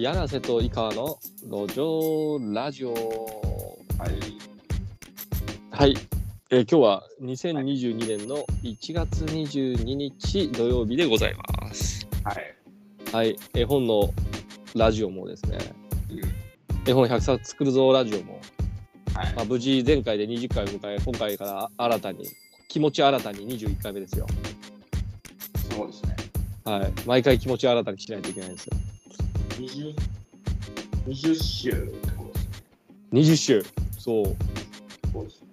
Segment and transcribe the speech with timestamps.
[0.00, 2.94] 柳瀬と井川の路上ラジオ。
[2.94, 4.10] はい。
[5.70, 5.94] はい。
[6.48, 12.08] えー今日は2022年の1月22日土曜日でございます。
[12.24, 12.56] はい。
[13.12, 13.36] はい。
[13.52, 14.08] 絵本の
[14.74, 15.58] ラジオもですね、
[16.08, 16.90] うん。
[16.90, 18.40] 絵本100冊作るぞラジオも、
[19.14, 22.24] はいまあ、無事前回で20回を迎え、今回から新たに、
[22.70, 24.26] 気持ち新たに21回目ですよ。
[25.76, 26.16] そうですね。
[26.64, 26.92] はい。
[27.04, 28.72] 毎回気持ち新たにしないといけないんですよ。
[29.60, 29.94] 20、
[31.06, 32.46] 20週ってことです
[33.12, 33.20] ね。
[33.20, 33.64] 20週。
[33.98, 34.24] そう。
[35.12, 35.48] そうですね。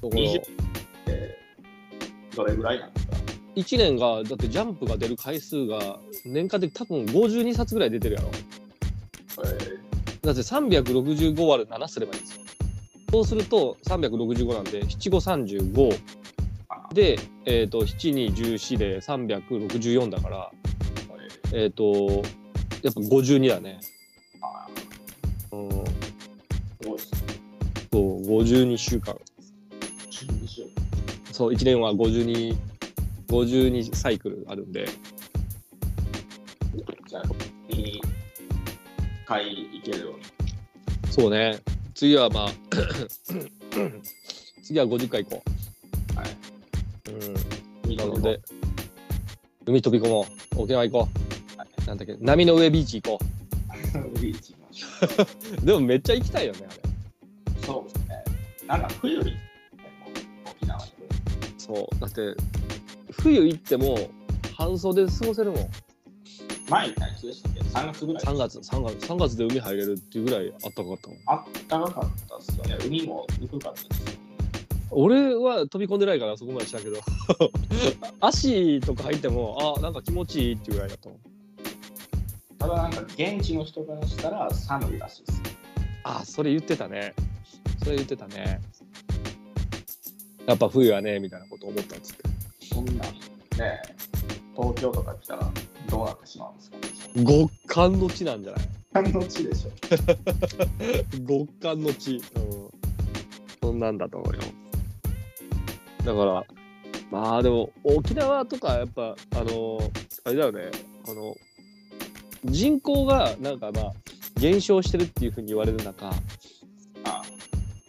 [0.00, 0.42] そこの20
[1.08, 3.16] えー、どれぐらいなんですか
[3.56, 8.30] ？1年がだってジャンプが出る回数が年間で多分52冊ぐらい出てるやろ
[9.44, 9.86] え
[10.22, 12.42] だって365割る7すればいいんですよ
[13.10, 15.98] そうすると365なんで7535
[16.68, 22.22] あで、えー、と7214で364だからー、ええっ、と
[22.86, 24.68] やっぱ52だねー、あ
[25.52, 27.18] うんー、すごいですね。
[27.92, 29.16] そう52週間
[30.10, 30.62] 12週。
[31.32, 32.56] そう1年は52
[33.28, 34.86] 52サイクルあるんで
[37.08, 37.22] じゃあ、
[37.68, 38.00] 2
[39.26, 41.12] 回いけるように。
[41.12, 41.58] そうね
[41.94, 42.50] 次はまあ
[44.62, 45.42] 次は50回行こ
[46.14, 46.26] はい。
[47.10, 48.40] ううんなので、
[49.66, 50.26] 海飛び込も
[50.56, 50.62] う。
[50.62, 51.08] 沖縄行こはい。
[51.08, 51.25] う。
[51.86, 53.24] なんだっけ、波の上ビーチ行こ
[54.20, 55.64] ビーチ行きましょう。
[55.64, 56.76] でもめっちゃ行きたいよね、あれ。
[57.62, 57.64] う。
[57.64, 58.24] そうですね。
[58.66, 59.32] なんか冬に、
[60.44, 60.92] 沖縄で。
[61.58, 62.00] そう。
[62.00, 62.34] だって、
[63.12, 63.98] 冬行っても、
[64.56, 65.68] 半袖で過ごせるもん。
[66.68, 68.24] 前にいつでしたっけ ?3 月ぐらい。
[68.24, 71.18] 3月、3月、3月で海入れるっていうぐらいあったかかったもん。
[71.26, 72.84] あったかかったっすよね。
[72.84, 74.18] 海もぬくかったですよね。
[74.90, 76.98] 俺は飛び込んでないからそこまでしたけど、
[78.20, 81.18] 足とか入っても、あ、なんか気持ちいいっていうぐらいだったもん。
[82.58, 85.42] ただなんか現地の人からしたら寒いらしいです。
[86.04, 87.14] あ、それ言ってたね。
[87.82, 88.60] それ言ってたね。
[90.46, 92.22] やっぱ冬はね、みたいなこと思ったっつって。
[92.74, 93.06] そんなんね
[94.56, 95.50] 東京とか来たら
[95.90, 96.76] どうなってしまうんですか？
[97.16, 97.24] ね。
[97.24, 98.66] 極寒の地なんじゃない？
[98.92, 99.70] 寒の地でしょ。
[101.28, 102.22] 極寒の地、うん、
[103.62, 104.40] そんなんだと思うよ
[106.04, 106.44] だから
[107.10, 109.78] まあでも沖縄とかやっぱあの
[110.24, 110.70] あれだよね
[111.06, 111.34] あの
[112.46, 113.92] 人口がなんかまあ
[114.40, 116.10] 減少してるっていうふうに言われる中
[117.04, 117.22] あ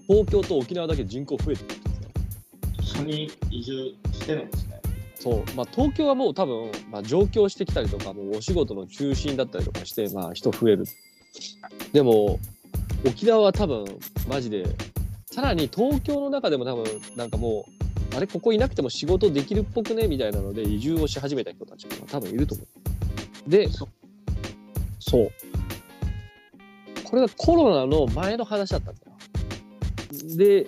[0.07, 1.75] 東京と沖縄だけ人口増えてるんで
[2.83, 4.81] すよ一緒に移住してるんですね。
[5.15, 5.43] そう。
[5.55, 10.85] まあ東京はもう多分、まあ、上京してきたりとかもうお仕事の中心だったりとかしてまあ人増える。
[11.91, 12.39] でも
[13.05, 13.85] 沖縄は多分
[14.29, 14.65] マジで
[15.25, 16.85] さらに東京の中でも多分
[17.15, 17.65] なんかも
[18.13, 20.07] うあれここいなくても仕事できるっぽくね？
[20.07, 23.49] みたいなので移住をし始めた人たちが多分いると思う。
[23.49, 23.67] で
[25.07, 25.31] そそう。
[27.03, 29.07] これがコロナの前の話だったんだよ。
[30.37, 30.67] で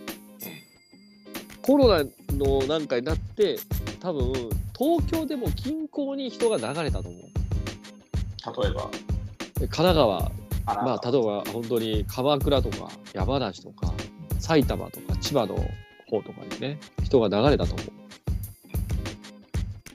[1.61, 2.05] コロナ
[2.35, 3.57] のなんかになって
[3.99, 4.33] 多分
[4.77, 7.21] 東京でも近郊に人が流れたと思う。
[8.63, 8.89] 例えば、
[9.55, 10.31] で神奈川。
[10.65, 13.91] まあ例えば本当に鎌倉とか山梨とか
[14.39, 15.55] 埼玉とか千葉の
[16.07, 17.87] 方とかにね人が流れたと思う。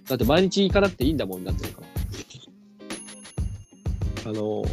[0.08, 1.82] だって毎日行かなくていいんだもんになってるか。
[1.82, 1.93] ら
[4.26, 4.64] あの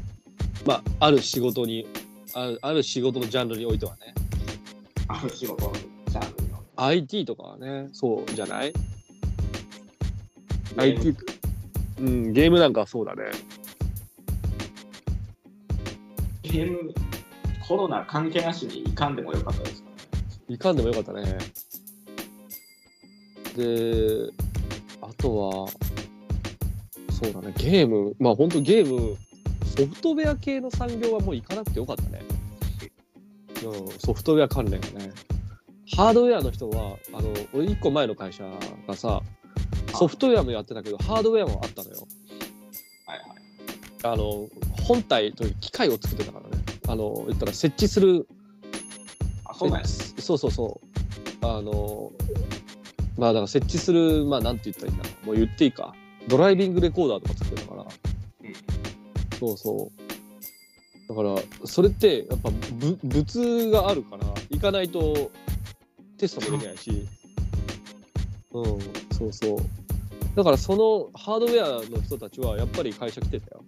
[0.65, 1.87] まあある仕事に
[2.33, 4.13] あるある仕事のジャンルにおいてはね。
[5.07, 8.73] ある仕事のジャンルの IT とかはねそうじゃない
[10.77, 11.15] ？IT
[11.99, 13.23] うんゲームなんかはそうだね。
[16.43, 16.93] ゲーム
[17.67, 19.89] コロナ関係なしに行かんでもよかったですか？
[19.89, 19.95] ね。
[20.49, 21.37] いかんでもよかったね。
[23.55, 24.29] で、
[25.01, 25.67] あとは、
[27.11, 29.15] そうだね、ゲーム、まあ本当ゲーム、
[29.81, 32.21] ソフトウェア系の産業はもう行かなくてよかったね。
[33.63, 35.11] うん、ソフトウェア関連がね。
[35.95, 38.43] ハードウェアの人は、あの、俺一個前の会社
[38.87, 39.23] がさ、
[39.95, 42.07] ソフトウェアもやってたけど、ハードウェアもあったのよ。
[43.07, 44.13] はいはい。
[44.13, 44.47] あの、
[44.83, 46.63] 本体という機械を作ってたからね。
[46.87, 48.27] あの、言ったら設置する
[49.45, 50.13] あ、そうなんです。
[50.19, 50.79] そうそうそ
[51.41, 51.45] う。
[51.45, 52.11] あの、
[53.17, 55.25] まあだから設置する、まあなんて言ったらいいんだろう。
[55.25, 55.95] もう言っていいか。
[56.27, 57.81] ドライビングレコーダーとか作ってたから。
[57.81, 58.80] うん
[59.41, 59.91] そうそ
[61.09, 61.09] う。
[61.09, 61.35] だから、
[61.65, 65.31] それってやっぱぶ物があるから、行かないと
[66.17, 67.07] テストもできないし。
[68.51, 68.65] うん、
[69.17, 69.57] そうそう。
[70.35, 73.63] だからそのハードウェアの人たちはやっぱり会社来てたよ。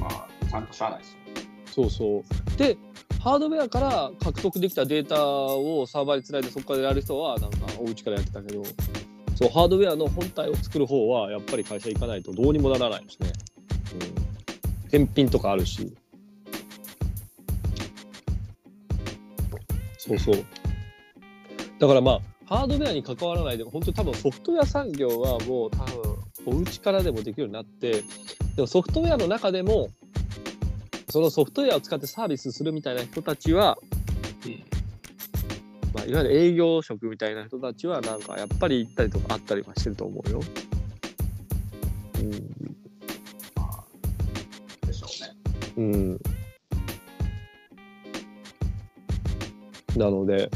[0.00, 1.18] まあ、ちゃんとしゃあないですよ。
[1.66, 2.24] そうそ
[2.54, 2.58] う。
[2.58, 2.78] で、
[3.20, 8.62] ハードウェアから獲得できたデータをサーバーにつないでそこからやる人はなんかお家からやってたけど、
[9.36, 13.32] そう、ハードウェアの本体を作る方はやっぱり会社行かないとどうにもならないですね。
[14.94, 15.92] 返品とかあるし。
[19.98, 20.44] そうそう。
[21.80, 28.04] だからまあ、ハードウェアに関わらないでも、本当に多分ソフトウェア産業はもう多分、お家からでもできるようになって、
[28.54, 29.88] でもソフトウェアの中でも、
[31.08, 33.78] そのソフトウェアを使ってサービスするみたいな人たちは、
[35.92, 40.40] まあ、いわゆる営業職みたいな人たちは、なんかやっぱり行ったりとかあったりはしてると思うよ。
[45.76, 46.20] うん。
[49.96, 50.50] なので、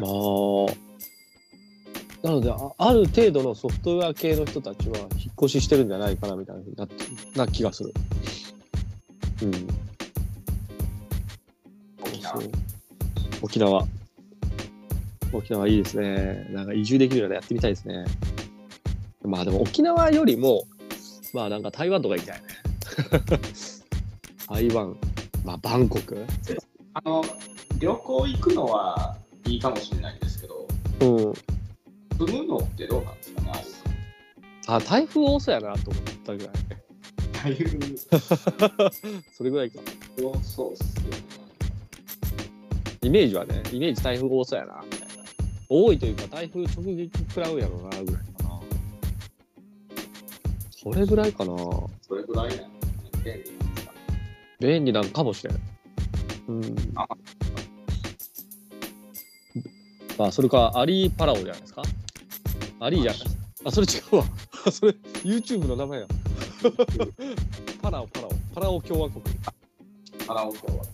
[0.00, 0.88] まあ、
[2.22, 7.94] なのであ、ある程度のソフトウェア系の人たちは引っ越ししてるんじゃないかなみたいななな気がする。
[9.42, 9.52] うん。
[12.02, 12.50] 沖縄そう
[13.42, 13.86] 沖縄。
[15.32, 16.46] 沖縄いいですね。
[16.50, 18.04] なんか移住できるならやってみたいですね。
[19.22, 20.64] まあでも沖縄よりも、
[21.32, 22.46] まあなんか台湾とか行きたいね。
[24.48, 24.96] 台湾、
[25.44, 26.24] まあバンコク？
[26.94, 27.22] あの、
[27.78, 29.16] 旅行行くのは
[29.46, 30.66] いいかもしれないんですけど、
[31.00, 31.34] うん。
[32.18, 33.52] 住むのってどうなんですかね、
[34.66, 36.54] あ台風多そうやなと思ったぐらい。
[37.32, 37.96] 台風
[39.32, 39.80] それぐらいか。
[40.20, 41.16] 多そうっすよね。
[43.02, 45.06] イメージはね、イメージ台風多そうやな、みたいな。
[45.68, 48.12] 多いというか、台風直撃食らうやろな、ぐらいか
[48.44, 48.60] な。
[50.70, 51.54] それぐらいかな。
[52.02, 53.67] それぐらいなんですかね。
[54.60, 55.58] 便利なんですかもしれん。
[56.48, 56.74] うん。
[56.96, 57.06] あ
[60.18, 61.82] まあ、それか、アリーパラオじゃないですか？
[62.80, 63.20] アリーじゃない
[63.64, 64.24] あ、それ違うわ。
[64.72, 64.92] それ、
[65.24, 66.06] YouTube の名前や。
[67.80, 68.30] パラオ、パラオ。
[68.54, 69.22] パラオ共和国。
[70.26, 70.84] カラオケは。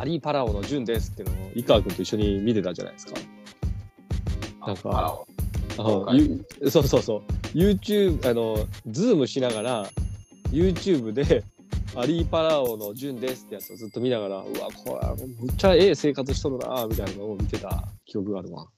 [0.00, 3.12] アリーパラオのジュンですっていうのを、井川君と一緒に見てたじゃないですか。
[4.66, 5.26] なんかカラオ
[5.78, 6.18] あはい
[6.62, 7.22] ゆそうそうそう。
[7.56, 9.90] YouTube、あの、ズームしながら、
[10.50, 11.44] YouTube で、
[11.98, 18.68] アリーパラオのジュンですってやつをずっと見ながら、うわ、これ、むっちゃええ生活しとるな、みたいなのを見てた記憶があるわ。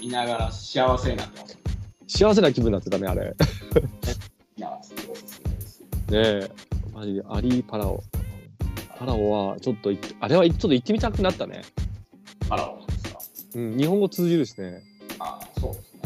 [0.00, 1.58] いながら幸せになってます。
[2.06, 3.24] 幸せな気分になってたね、あれ。
[3.24, 3.34] ね。
[6.12, 6.48] え、
[6.94, 8.00] マジで、アリーパラオ。
[8.96, 9.90] パラオは、ちょっと
[10.20, 11.62] あれはちょっと行ってみたくなったね。
[12.48, 13.18] カラオですか
[13.56, 14.84] うん、日本語通じるしね。
[15.18, 16.00] ああ、そうですね。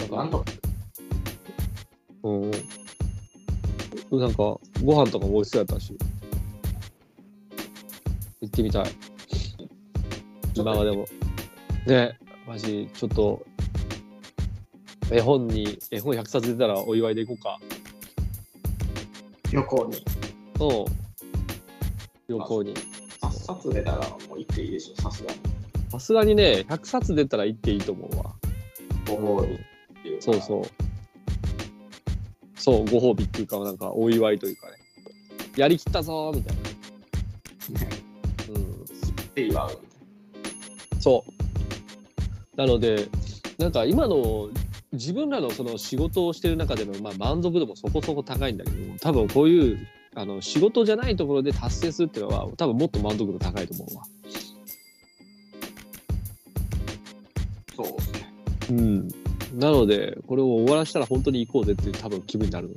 [0.00, 0.44] なんかなんとか、
[2.24, 2.50] うん。
[4.10, 4.36] なんか、
[4.82, 5.96] ご飯とかも美味しそうやったし。
[8.40, 8.84] 行ってみたい。
[10.64, 11.06] まあでも、
[11.86, 13.44] ね、マジ、ちょっと、
[15.10, 17.58] 絵本に、絵本100冊出たらお祝いでいこうか。
[19.52, 19.96] 旅行に。
[20.60, 20.84] うん。
[22.28, 22.74] 旅行に。
[23.20, 25.38] 8冊出たらもう行っていいでしょ、さすがに。
[25.90, 28.34] さすがにね、100冊出たら行っていいと思うわ。
[29.06, 30.87] ご褒美っていうかそうそう。
[32.68, 34.74] そう、ご褒美っていうか、なんか、お祝いというかね。
[35.56, 36.56] やりきったぞーみたい
[37.72, 37.80] な。
[37.80, 37.88] ね。
[38.50, 38.84] うん。
[39.34, 39.80] で祝う。
[41.00, 42.56] そう。
[42.56, 43.08] なので、
[43.56, 44.50] なんか今の
[44.92, 49.78] 自分らのその仕事をしてる中での、まあ、満足度もそこそこ高いんだけど、多分こういう
[50.14, 54.04] あの仕事じゃないところで達成するっていうのは、多分もっと満足度高いと思うわ。
[57.74, 58.32] そうですね。
[58.68, 59.27] うん。
[59.54, 62.76] なので、これを終わらしたら本当に行こうぜっていう多分気分になる。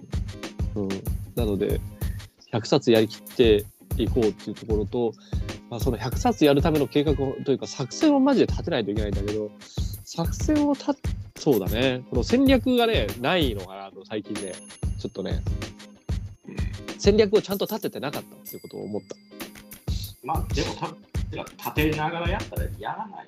[0.76, 0.90] うん。
[1.36, 1.82] なので、
[2.52, 3.66] 100冊やりきって
[3.98, 5.14] いこうっていうところと、
[5.70, 9.50] まあ、その100冊やるための計画をというか作戦をマジで立てないといけないんだけど、
[10.04, 10.94] 作戦を立っ
[11.42, 12.04] そうだね。
[12.12, 14.54] この戦略がね、ないのかなと最近ね、
[15.00, 15.42] ちょっとね、
[17.00, 19.16] 戦略をちゃんと立ててなかったっていうことを思った。
[20.24, 23.28] まあ、でもた立てながらやったらやらない。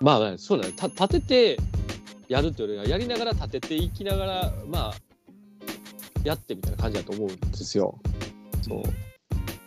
[0.00, 0.72] まあ、ね、そうだね。
[0.76, 1.58] た立てて
[2.28, 4.94] やるっていうよりは、やりながら立てていきながら、まあ、
[6.24, 7.98] やってみたいな感じだと思うんですよ。
[8.62, 8.82] そう。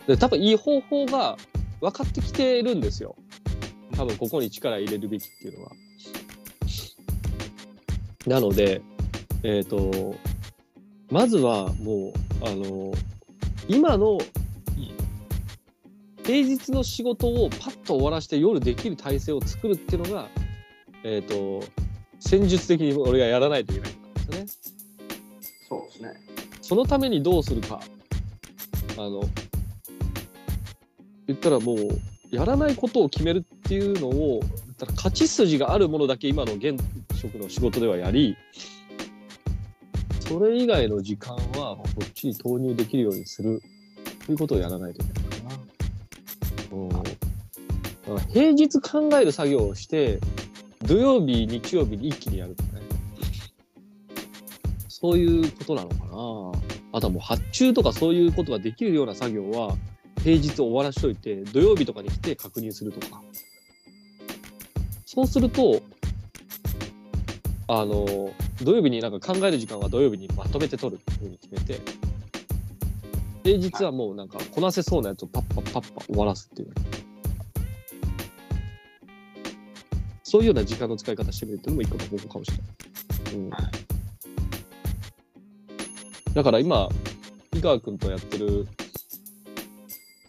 [0.06, 1.36] で、多分いい方法が
[1.80, 3.16] 分かってきてるんですよ。
[3.96, 5.72] 多分ここに力入れるべきっていうのは。
[8.26, 8.80] なので、
[9.42, 10.14] えっ、と、
[11.10, 12.92] まずはもう、あの、
[13.68, 14.18] 今の
[16.24, 20.28] 平日の仕事をパッと終わらして夜できる体制を作るっていうのが、
[21.04, 21.64] えっ、と、
[22.24, 24.46] 戦術的に俺がやらないといけないんですよね。
[25.68, 26.14] そうですね。
[26.62, 27.80] そのためにどうするか。
[28.96, 29.22] あの、
[31.26, 31.78] 言ったらもう、
[32.30, 36.80] やらないことを決めるっていうのを、言ったら勝ち筋があるものだけ今の現
[37.16, 38.36] 職の仕事ではやり、
[40.20, 43.60] それ以外の時間はこっちに投入できるようにする
[44.26, 45.56] ということをやらないといけないかな。
[46.72, 47.04] うんだか
[48.14, 50.18] ら平日考える作業をして、
[50.84, 52.82] 土曜日、日曜日に一気にやるとかね。
[54.88, 56.02] そういうことなのかな。
[56.92, 59.76] あとはもう発注とかそういうことができるような作業は
[60.22, 63.22] 平日終わらしといて土曜日とかに来て確認するとか。
[65.06, 65.82] そうすると、
[67.68, 71.80] あの、土曜日になんか考える時間は土曜日にまとめて取るっていうふうに決めて、
[73.42, 76.72] 平日はもうなんかこなせそうなやつをパッパッパッパ終わらすっていう。
[80.32, 82.62] そういうような時間の使い方してみるっていうのも一個の方法かもしれな
[83.30, 83.34] い。
[83.34, 83.62] うんはい
[86.34, 86.88] だから今、
[87.54, 88.66] 井川君とやってる、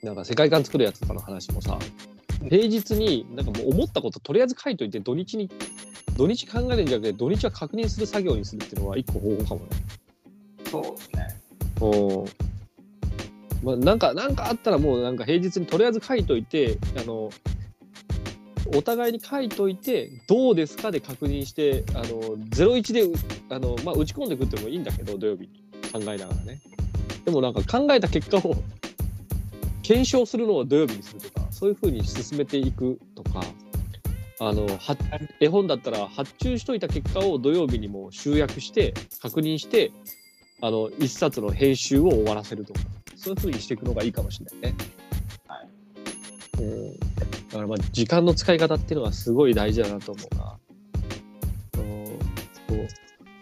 [0.02, 1.80] なんか世界観作るやつとかの話もさ、
[2.50, 5.50] 平日になんかもう思ったこととりあえず書いといて、土日に、
[6.18, 9.68] 土日考えるんじゃなくて、土日は確認する作業にするっていうのは一個方法かもね。
[10.70, 11.28] そうですね。
[11.80, 13.66] うん。
[13.66, 17.30] まあ、なんか、なんかあったらもうなんか平日にとりあえず書いといて、あの、
[18.68, 23.04] お互いに書いといて、どうですかで確認して、あの、01で、
[23.50, 25.50] あの、まあ、打ち込んでくってもいいんだけど、土曜日に
[25.92, 26.62] 考えながらね。
[27.26, 28.56] でもなんか考えた結果を
[29.82, 33.44] 検証するのを土曜日にするとか、そういうふうに進めていくとか、
[34.40, 34.98] あの、は
[35.40, 39.92] 絵本だったら発注しといた結果を土曜日にも集約して、確認して、
[40.62, 42.80] あの、一冊の編集を終わらせるとか、
[43.16, 44.78] そういうふうにしていくのがいいかもしれないね。
[45.48, 46.64] はい。
[46.64, 47.03] うん。
[47.54, 50.58] だからまあ、時間の使い方っていうのはすごい大事だなと思うな。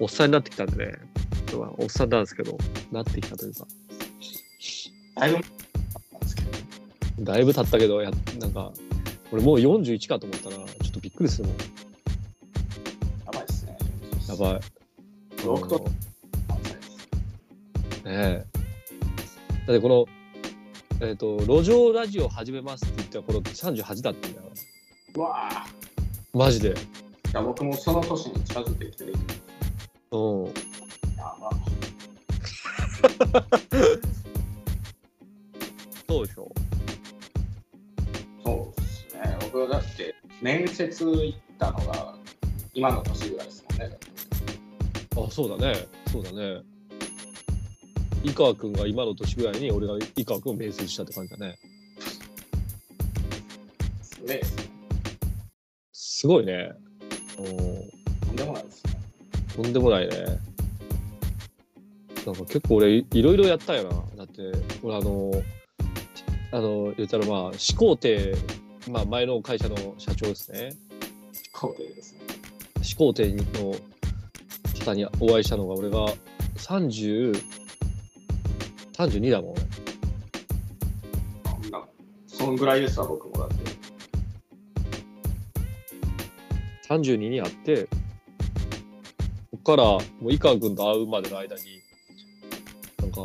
[0.01, 0.93] おっさんになってきたんでね。
[1.57, 2.57] まあおっさんなんですけど、
[2.91, 3.65] なってきたというか、
[5.15, 5.37] だいぶ
[7.23, 8.73] だいぶ経ったけど、や、なんか、
[9.31, 11.57] 俺もう41かと思ったら、ちょっとびっくりするもん。
[11.57, 13.77] やばいですね。
[14.27, 14.59] やばい。
[15.45, 15.85] 僕と。
[18.03, 18.45] ねえ。
[19.67, 20.05] だってこの、
[21.03, 24.51] えっ、と、路上ラジオ始めますって言ったら、これ38だったんだよ。
[25.15, 25.65] うわあ。
[26.31, 26.69] マジで。
[26.69, 26.73] い
[27.33, 29.15] や、僕もその年に近づいてきてる。
[30.11, 30.45] うん。
[30.45, 30.51] や
[31.41, 31.49] ば。
[36.07, 36.51] そうでしょ。
[38.45, 39.39] そうですね。
[39.51, 42.15] 僕だって面接行ったのが
[42.75, 43.97] 今の年ぐらいですもんね。
[45.17, 45.87] あ、そうだね。
[46.11, 46.61] そうだね。
[48.23, 51.57] 井川君が今の年ぐらいに俺が井川君を面接したって感じだね。
[54.27, 54.41] ね。
[55.91, 56.71] すごいね。
[57.39, 57.45] うん。
[58.27, 58.93] とんでもないですね。
[59.55, 60.17] とんでもないね。
[62.25, 64.17] なんか結構俺いいろいろやったよな。
[64.17, 64.51] だって、
[64.83, 65.31] 俺あの、
[66.51, 68.35] あの、言ったらまあ、始皇帝、
[68.89, 70.75] まあ前の会社の社長ですね。
[71.53, 72.21] 工程ですね。
[72.83, 73.75] 始皇帝の
[74.85, 76.05] 方にお会いしたのが俺が
[76.57, 77.60] 30、
[79.07, 79.61] 32だもん俺。
[82.27, 83.55] そんぐらいですわ、僕もだって。
[86.89, 91.61] 32に会って、こっからもう井川君と会うまでの間に、
[92.99, 93.21] なんか、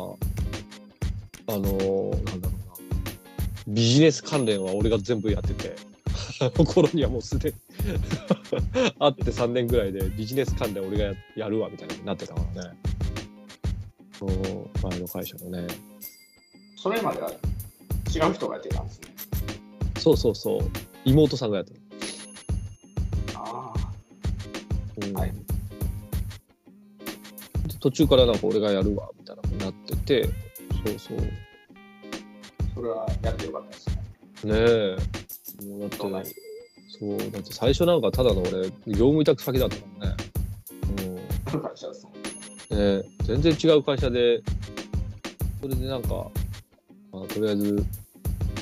[1.47, 5.75] あのーなんだろうな、ビジネス関連は俺が全部やってて、
[6.41, 7.55] あの頃にはもうすでに
[8.99, 12.77] 会って3年ぐらいでビジネス関連俺がややるわみたいになってたからね。
[14.17, 14.29] そう
[14.89, 15.67] 前の会社のね。
[16.75, 19.07] それまでは違う人がやってたんですね。
[19.99, 20.61] そうそうそう。
[21.05, 21.81] 妹さんがやってる。
[23.35, 23.73] あ
[25.05, 25.31] うんはい
[27.67, 31.17] で途中からなんか俺がやるわみたいな風になってて、そうそう。
[31.17, 31.31] ね
[32.71, 34.53] あ、それはやってよかったですね。
[34.55, 34.97] え。
[35.63, 35.85] もうだ
[36.19, 36.35] って、
[36.99, 40.15] そう、だって最初なんかただの俺、業務委託先だったからね。
[41.61, 42.16] 会社ですもん
[42.71, 44.41] え全然違う会社で、
[45.61, 46.29] それでなんか、
[47.11, 47.85] まあ、とりあえず、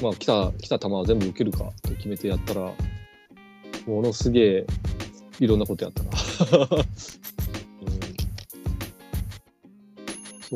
[0.02, 2.72] まあ来た、来た球は全部受けるかって決めてやったら、
[3.88, 4.66] ものすげえ、
[5.40, 6.10] いろんなことやったな。
[7.82, 7.86] う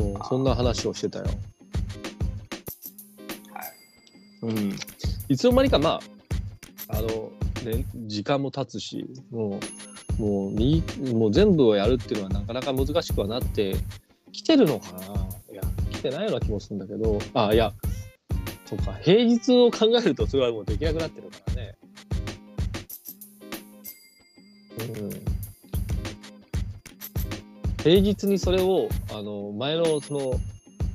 [0.02, 1.26] ん、そう、そんな話をしてたよ。
[1.26, 1.32] は
[3.64, 3.72] い。
[4.44, 4.76] うん。
[5.28, 7.32] いつの間にか、まあ、あの、
[7.66, 9.60] ね、時間も経つし、もう、
[10.20, 10.84] もう、み
[11.14, 13.76] もう全部をやるっていうのはなかなか難しくはなって
[14.34, 15.00] きてるのかな
[15.52, 15.62] いや、
[15.92, 17.74] 来てないような気もするんだけど、あ、いや、
[18.66, 21.76] そうか、平日を考えるとそれはもうできなくなってるからね。
[25.00, 25.10] うん。
[27.82, 30.34] 平日にそれを、あの、前のその、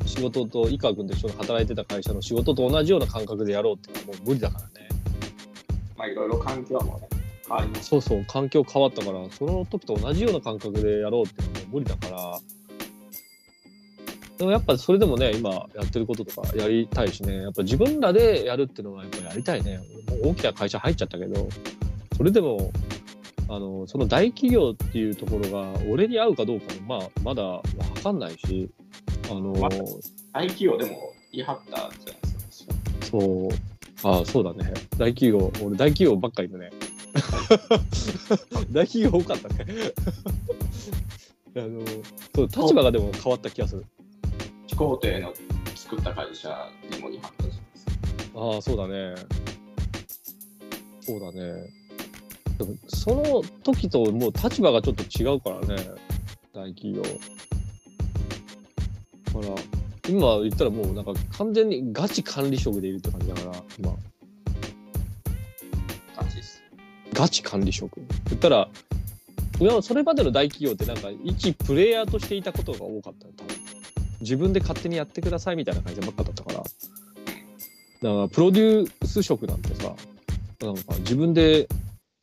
[0.04, 4.88] 仕事と井川君と一緒に働いてた会社の仕事と同じような感覚でやろうってうのはもう無理だからね。
[5.96, 7.08] まあ、いろいろ環境もね、
[7.46, 7.88] 変わります。
[7.88, 12.40] そうそう、環境変わったから、その時と同じような感覚でやろうっていうのはもう無理だから。
[14.38, 19.80] でもやっぱそれでもね、今やってることとかやりたいしね、やっぱ自分らでやるっていうのはやっぱやりたいね。
[20.08, 21.48] 俺もう大きな会社入っちゃったけど、
[22.16, 22.72] それでも
[23.48, 27.42] あのその大企業っていうところが俺に合うかどうかもまあまだ
[27.94, 28.70] 分かんないし
[29.30, 29.68] あの、ま
[30.32, 32.74] 大企業でも言い張ったじゃないですか。
[33.02, 36.70] そうああそうだね大企業俺大企業ばっかりだね
[38.72, 39.66] 大企業多かったね。
[41.56, 41.84] あの
[42.34, 43.84] そう立場がでも変わった気がする。
[44.66, 45.32] 飛行艇の
[45.74, 47.84] 作った会社にも言い張ったじゃないです。
[48.32, 48.40] か。
[48.40, 49.14] ああそうだね。
[51.00, 51.54] そうだね。
[52.58, 55.76] でもその時ともう立場がちょっと違うからね。
[56.52, 57.02] 大企業。
[59.32, 59.48] ほら
[60.08, 63.96] 今言ったらもうなんか完全にガチ管理職でいるって感じだから今
[67.14, 68.00] ガチ管理職。
[68.28, 68.68] 言ったら
[69.60, 73.56] いやそれまでの大企業ってなんか一プレイヤーとしていたことが多かった多分
[74.20, 76.58] 自分で勝手にやってくださいみたいな会社ばっかだったから。
[76.58, 76.66] だか
[78.02, 79.94] らプロデュース職なんてさ
[80.60, 81.68] なんか自分で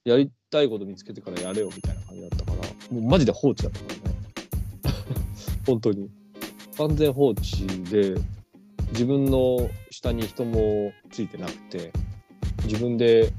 [0.04, 2.58] やりたいこと見つけてからやれよみたいな感じだったから
[2.96, 4.18] もうマジで放置だったからね。
[5.66, 6.10] 本当に。
[6.78, 8.16] 完全放置で
[8.92, 11.92] 自分の下に人もついてなくて
[12.64, 13.32] 自分で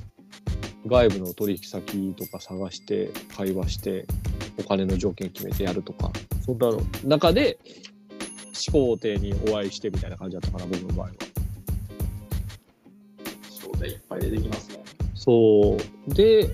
[0.87, 4.07] 外部の取引先とか探して会話して
[4.59, 6.11] お金の条件決めてやるとか
[6.45, 7.59] そんなの中で
[8.53, 11.13] 始皇帝にお会いしてみたいな感じだったかな僕の場合は。
[13.51, 14.85] そうでいっぱい出てきますね。
[15.15, 15.77] そ
[16.11, 16.51] うで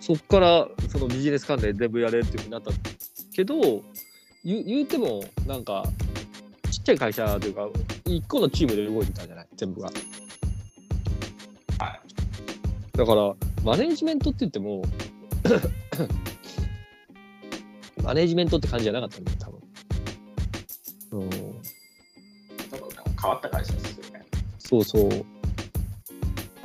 [0.00, 2.72] そっからそのビジネス関連全部やれるっていうふうになった
[3.32, 3.54] けど
[4.44, 5.84] 言う言うてもなんか
[6.70, 7.68] ちっちゃい会社というか
[8.04, 9.90] 一個のチームで動いてたじゃない全部が。
[12.96, 13.34] はだから
[13.64, 14.82] マネージメントって言っても
[18.02, 19.60] マネージメントって感じじゃなかったんだよ多分。
[21.12, 22.88] うんちょっとでも
[23.20, 24.24] 変わった会社ですよね。
[24.58, 25.10] そうそう。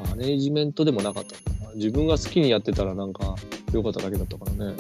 [0.10, 1.36] マネージメントでもなかった。
[1.76, 3.36] 自分が好きにやってたらなんか
[3.72, 4.76] 良かっただけだったからね。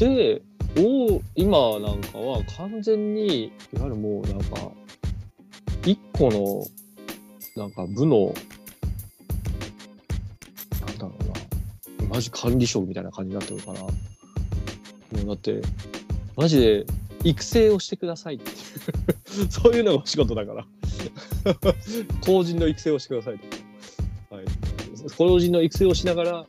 [0.00, 0.42] うん、で、
[0.76, 4.70] お今なんかは完全に、いわゆるもうなんか、
[5.84, 6.64] 一個の、
[7.58, 8.32] なんか部の、
[10.86, 11.12] なんだろ
[11.98, 13.92] うな、マジ管理職みたいな感じになってるから、も
[15.24, 15.60] うだって、
[16.36, 16.86] マジで
[17.24, 18.54] 育成をしてくださいってい
[19.44, 20.66] う そういうのがお仕事だから。
[22.24, 23.38] 後人の育成をしてください
[24.28, 24.36] と。
[24.36, 24.44] はい。
[25.40, 26.46] 人の育成をしながら、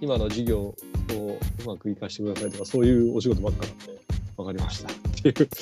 [0.00, 0.74] 今の事業を
[1.12, 4.00] うまく活かしてくださいとか、そういうお仕事ばっかなんで、
[4.38, 4.92] わかりましたっ
[5.22, 5.48] ていう。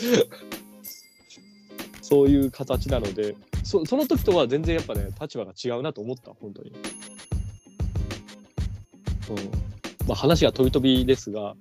[2.01, 3.35] そういう形なので
[3.67, 6.71] そ、その時とは全然やっぱね、立場が違うなと思った、本当に。
[6.71, 6.77] うん。
[10.07, 11.57] まあ話が飛び飛びですが、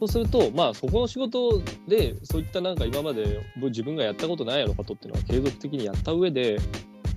[0.00, 6.58] そうすると、まあ、そこの仕事で、そういったなんか今まで自分がやったことないやろことっていうのは継続的にやった上で、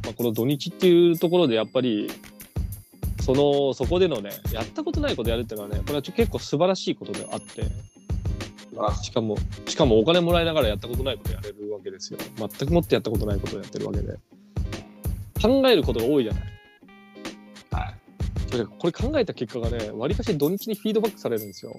[0.03, 2.12] まあ、この土日っていうところでやっぱり、
[3.21, 7.63] その、そこでのね、やったことないことやるっていうのはね、これは結構素晴らしいことであって、
[9.01, 12.19] しかも、しかもお金もらいながらやったことないことやれるわけですよ。
[12.36, 14.17] 全くもってやったことないことをやってるわけで。
[15.41, 16.43] 考えることが多いじゃない。
[17.71, 18.65] はい。
[18.79, 21.73] これ考えた結果がね、わりかし土日にフィードバックされるんですよ。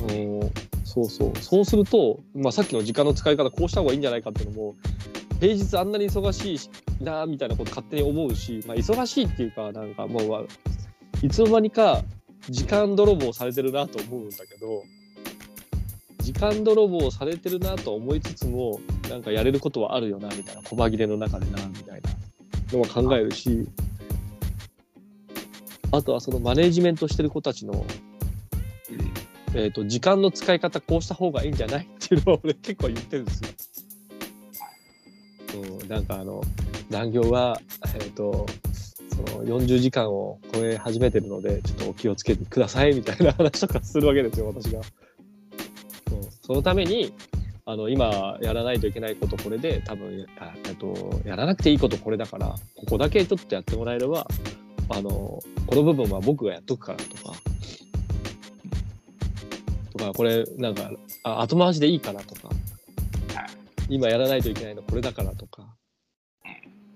[0.00, 0.50] うん、
[0.84, 1.38] そうそう。
[1.38, 4.76] そうすると、まあ、さっきの時間の使い方、こうした方がいいんじゃないかっていうのも、
[5.40, 10.48] 平日あんなに忙しいなみたいなこと勝手に思うし、まあ、忙しいっていうか、なんかもう、
[11.22, 12.02] いつの間にか
[12.50, 14.84] 時間泥棒されてるなと思うんだけど、
[16.20, 18.80] 時間泥棒されてるなと思いつつも、
[19.10, 22.10] なんかやれることはあるよな、みたいな、細切れの中でな、みたいな
[22.72, 23.66] のは考えるし、
[25.90, 27.84] あとはそのマネージメントしてる子たちの、
[29.54, 31.86] えー、と時間の使い方こうした方がいいんじゃない？
[31.86, 33.48] っていうのは 俺結構言ってるんですよ。
[35.80, 36.42] うん、なんかあの
[36.90, 37.58] 残業は、
[37.94, 38.44] えー、と
[39.26, 44.80] その40時間を超え始めてるのでちょっとお気をつけてくださいみたいな話とかするわけですよ私が
[46.08, 46.16] そ。
[46.16, 47.12] う、そのために
[47.66, 54.26] あの今やらないといけないことこれで多分あえっとやらなくていいことこれだからここだけちょっとやってもらえれば
[54.88, 55.42] あのこ
[55.74, 57.34] の部分は僕がやっとくからとか。
[59.92, 60.92] とかこれなんか
[61.24, 62.50] あ後回しでいいからとか
[63.88, 65.64] 今やらないといけないのこれだからとか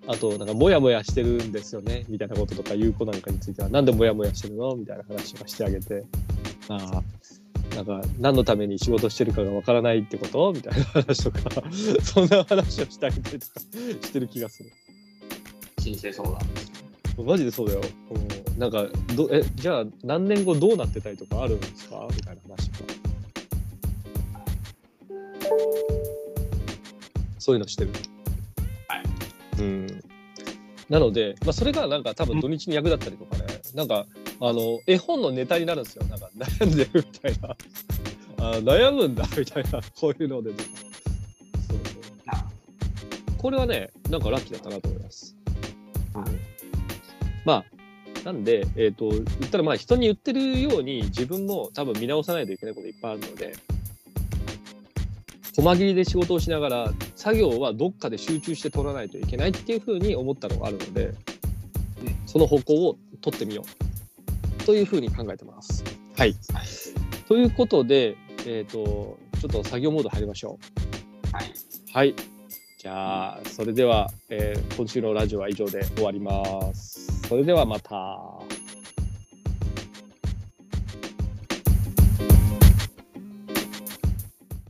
[0.06, 4.74] あとなんかモヤモヤしてるんですよねみたいなこととか言う子なんかについてはなんでモヤモヤしてるの？
[4.74, 6.04] みたいな話とかしてあげて
[6.68, 7.02] ああ
[7.76, 10.52] なんか何のために仕事してるかがわからないってこと？
[10.52, 11.38] みたいな話とか
[12.02, 14.70] そんな話をしてあげたりとかしてる気がする。
[15.78, 16.38] 申請相談。
[17.24, 17.80] マジでそうだよ。
[18.10, 18.86] うん、なんか
[19.16, 22.06] どえじゃあ何年後どうなってたりとかあるんですか？
[22.14, 22.92] みたいな話とか。
[27.38, 27.90] そういうのしてる。
[29.62, 29.68] はい。
[29.68, 29.86] うん。
[30.88, 33.44] なので、まあ、それがなんか多分土日に役立ったりとかね、
[33.74, 34.06] なんか
[34.40, 36.04] あの絵本のネタになるんですよ。
[36.04, 37.56] なんか悩んでるみたいな。
[38.44, 40.60] あ悩むんだみたいな、こういうので、そう
[41.68, 42.44] そうな
[43.38, 45.36] これはね、なんかラッキーだったなと思います。
[46.12, 46.24] はい
[47.44, 47.64] まあ、
[48.24, 53.54] なんで、えっ、と、言ったらまあ人に言ってるように自分も多分見直さないといけないこといっぱいあるので、
[55.54, 61.14] 細切りで仕事をしながら、作業はどっかで集中して取らないといけないっていうふうに思ったのがあるので、
[62.26, 65.84] その方向を取ってみようというふうに考えてます。
[66.16, 66.34] はい。
[66.52, 66.66] はい。
[67.28, 70.58] ということで、えっ、と、ちょっと作業モード入りましょ
[71.32, 71.36] う。
[71.36, 71.52] はい。
[71.92, 72.14] はい。
[72.78, 77.28] じゃあ、それでは、えー今週のラジオは以上で終わります。
[77.28, 78.61] それではまた。